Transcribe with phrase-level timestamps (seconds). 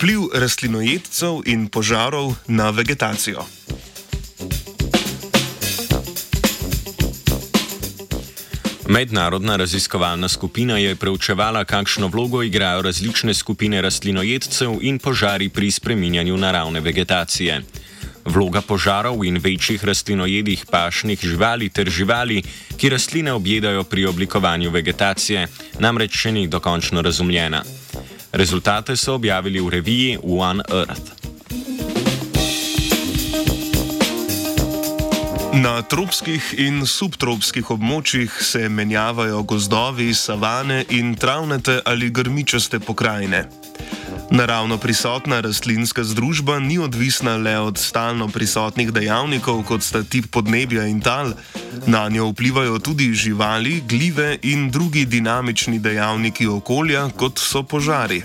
[0.00, 3.44] Vpliv rastlinojedcev in požarov na vegetacijo.
[8.88, 16.36] Mednarodna raziskovalna skupina je preučevala, kakšno vlogo igrajo različne skupine rastlinojedcev in požari pri spreminjanju
[16.36, 17.60] naravne vegetacije.
[18.24, 22.42] Vloga požarov in večjih rastlinojedih pašnih živali ter živali,
[22.76, 25.46] ki rastline objedajo pri oblikovanju vegetacije,
[25.78, 27.79] namreč še ni dokončno razumljena.
[28.32, 31.12] Rezultate so objavili v reviji One Earth.
[35.52, 43.48] Na tropskih in subtropskih območjih se menjavajo gozdovi, savane in travnate ali grmičaste pokrajine.
[44.30, 50.86] Naravno prisotna rastlinska združba ni odvisna le od stalno prisotnih dejavnikov, kot sta tip podnebja
[50.86, 51.32] in tal,
[51.86, 58.22] na njo vplivajo tudi živali, gljive in drugi dinamični dejavniki okolja, kot so požari.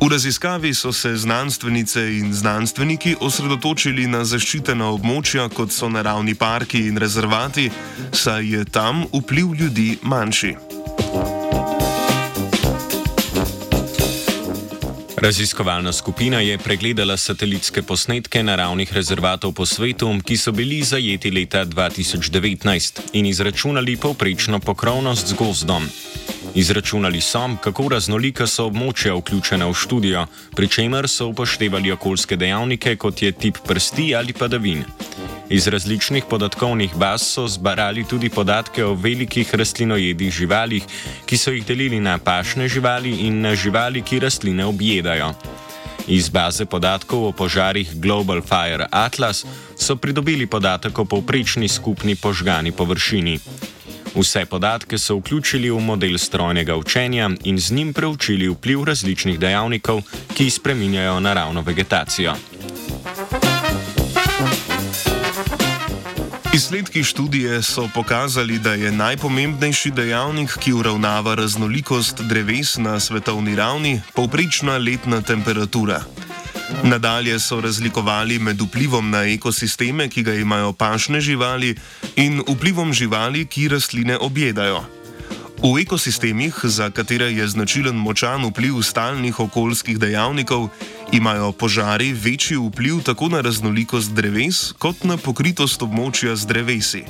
[0.00, 6.86] V raziskavi so se znanstvenice in znanstveniki osredotočili na zaščitena območja, kot so naravni parki
[6.88, 7.70] in rezervati,
[8.12, 10.69] saj je tam vpliv ljudi manjši.
[15.20, 21.64] Raziskovalna skupina je pregledala satelitske posnetke naravnih rezervatov po svetu, ki so bili zajeti leta
[21.64, 25.88] 2019 in izračunali povprečno pokrovnost z gozdom.
[26.54, 30.26] Izračunali so, kako raznolika so območja vključena v študijo,
[30.56, 34.84] pri čemer so upoštevali okoljske dejavnike, kot je tip prsti ali padavin.
[35.50, 40.84] Iz različnih podatkovnih baz so zbarali tudi podatke o velikih rastlinojedih živalih,
[41.26, 45.34] ki so jih delili na pašne živali in na živali, ki rastline objedajo.
[46.06, 49.44] Iz baze podatkov o požarih Global Fire Atlas
[49.76, 53.38] so pridobili podatek o povprečni skupni požgani površini.
[54.14, 60.02] Vse podatke so vključili v model strojnega učenja in z njim preučili vpliv različnih dejavnikov,
[60.34, 62.34] ki spreminjajo naravno vegetacijo.
[66.54, 74.00] Izsledki študije so pokazali, da je najpomembnejši dejavnik, ki uravnava raznolikost dreves na svetovni ravni,
[74.14, 76.02] povprečna letna temperatura.
[76.82, 81.74] Nadalje so razlikovali med vplivom na ekosisteme, ki ga imajo pašne živali,
[82.16, 84.84] in vplivom živali, ki rastline objedajo.
[85.60, 90.68] V ekosistemih, za katere je značilen močan vpliv stalnih okoljskih dejavnikov,
[91.12, 97.04] imajo požari večji vpliv tako na raznolikost dreves, kot na pokritost območja z drevesi.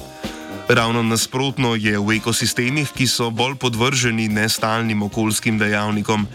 [0.68, 6.26] Ravno nasprotno je v ekosistemih, ki so bolj podvrženi nestalnim okoljskim dejavnikom.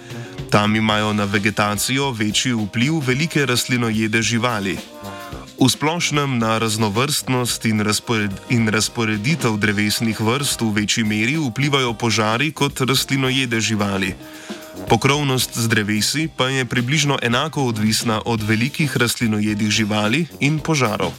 [0.49, 4.77] Tam imajo na vegetacijo večji vpliv velike rastlinojede živali.
[5.61, 12.51] V splošnem na raznovrstnost in, razpored, in razporeditev drevesnih vrst v večji meri vplivajo požari
[12.51, 14.15] kot rastlinojede živali.
[14.89, 21.11] Pokrovnost z drevesi pa je približno enako odvisna od velikih rastlinojedih živali in požarov.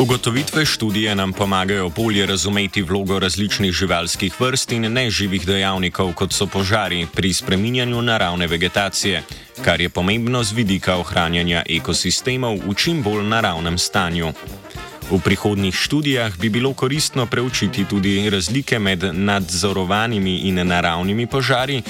[0.00, 6.46] Ugotovitve študije nam pomagajo bolje razumeti vlogo različnih živalskih vrst in neživih dejavnikov, kot so
[6.46, 9.22] požari, pri spreminjanju naravne vegetacije,
[9.64, 14.32] kar je pomembno z vidika ohranjanja ekosistemov v čim bolj naravnem stanju.
[15.10, 21.82] V prihodnjih študijah bi bilo koristno preučiti tudi razlike med nadzorovanimi in naravnimi požari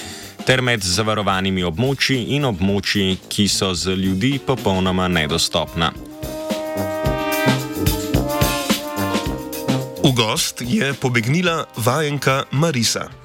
[0.47, 6.10] ter med zavarovanimi območji in območji, ki so za ljudi popolnoma nedostopna.
[10.01, 13.20] V gost je pobegnila vajenka Marisa.